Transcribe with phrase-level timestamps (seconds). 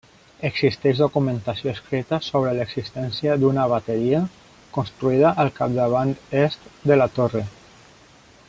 [0.47, 4.23] Existeix documentació escrita sobre l'existència d'una bateria,
[4.79, 7.49] construïda al capdavant est de la Torre.